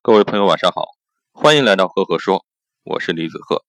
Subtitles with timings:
[0.00, 0.92] 各位朋友，晚上好，
[1.32, 2.46] 欢迎来到赫赫说，
[2.84, 3.64] 我是李子赫。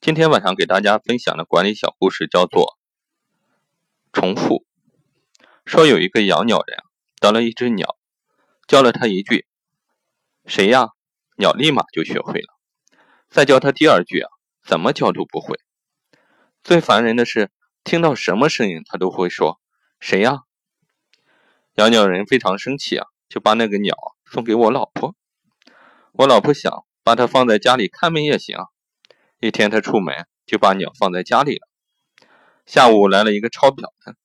[0.00, 2.78] 今天晚上给大家分享的管理小故事叫做
[4.12, 4.64] “重复”。
[5.66, 6.78] 说有一个养鸟人
[7.20, 7.98] 得了一只鸟，
[8.68, 9.44] 教了他一句
[10.46, 10.90] “谁呀”，
[11.36, 12.54] 鸟立马就学会了。
[13.28, 14.30] 再教他第二句啊，
[14.62, 15.58] 怎么教都不会。
[16.62, 17.50] 最烦人的是，
[17.82, 19.60] 听到什么声音他都会说
[19.98, 20.42] “谁呀”。
[21.74, 25.14] 养鸟人非常生气啊，就把那个鸟送给我老婆。
[26.18, 28.56] 我老婆想把它放在家里看门也行。
[29.38, 31.68] 一天，他出门就把鸟放在家里了。
[32.64, 34.16] 下午来了一个抄表的，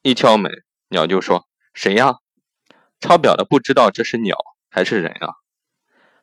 [0.00, 0.50] 一敲门，
[0.88, 2.14] 鸟就说：“谁呀？”
[3.00, 4.34] 抄表的不知道这是鸟
[4.70, 5.34] 还是人啊，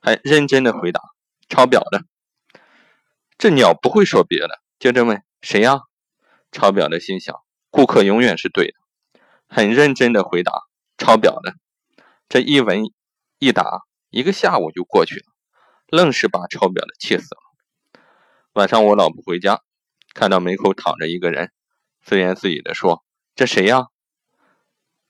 [0.01, 0.99] 还认真的回答
[1.47, 2.05] ：“抄表的。”
[3.37, 5.81] 这鸟不会说别的，接着问：“谁呀？”
[6.51, 7.35] 抄表的心想
[7.69, 8.73] ：“顾客永远是对的。”
[9.47, 10.63] 很认真的回答
[10.97, 11.53] ：“抄表的。”
[12.27, 12.81] 这一问
[13.37, 13.83] 一答。
[14.13, 15.25] 一个下午就过去了，
[15.87, 18.01] 愣是把抄表的气死了。
[18.53, 19.63] 晚上我老婆回家，
[20.13, 21.51] 看到门口躺着一个人，
[22.03, 23.87] 自言自语的说：“这谁呀？”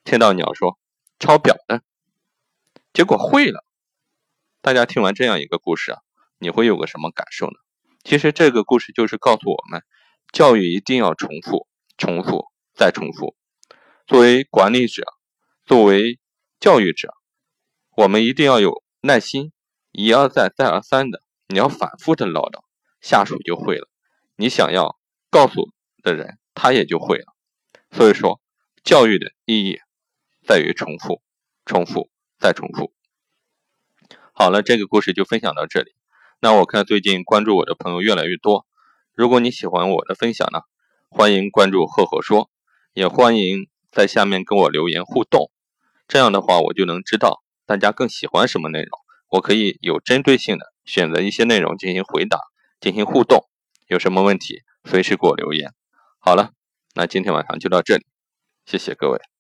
[0.06, 0.80] 听到鸟说
[1.20, 1.82] “抄表的”，
[2.94, 3.66] 结果会了。
[4.62, 6.00] 大家听完这样一个故事啊，
[6.40, 7.56] 你会有个什么感受呢？
[8.06, 9.84] 其实这个故事就是告诉我们，
[10.32, 11.67] 教育一定要重复、
[11.98, 13.36] 重复再重复。
[14.08, 15.04] 作为管理者，
[15.66, 16.22] 作为
[16.62, 17.14] 教育者，
[17.98, 18.82] 我们一定要有。
[19.06, 19.52] 耐心，
[19.92, 22.62] 一而再，再而三的，你要反复的唠叨，
[23.02, 23.90] 下属就会了。
[24.38, 24.98] 你想要
[25.30, 27.26] 告诉的人，他也就会了。
[27.92, 28.40] 所以说，
[28.82, 29.82] 教育的意义
[30.48, 31.22] 在于重复，
[31.66, 32.94] 重复再重复。
[34.32, 35.92] 好了，这个故事就分享到这里。
[36.40, 38.66] 那我看最近关注我的朋友越来越多，
[39.14, 40.62] 如果你喜欢我的分享呢，
[41.10, 42.50] 欢迎关注赫赫说，
[42.94, 45.52] 也欢迎在下面跟我留言互动。
[46.08, 47.42] 这样的话，我就能知道。
[47.66, 49.00] 大家更喜欢什么内容？
[49.30, 52.39] 我可以有针对性的选择一些内容进行回答、
[52.80, 53.47] 进行互动。
[53.88, 55.73] 有什么问题，随时给我留言。
[56.20, 56.52] 好了，
[56.95, 58.05] 那今天晚上就到这里，
[58.65, 59.33] 谢谢各位。